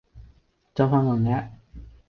[0.73, 1.51] 裝返個 app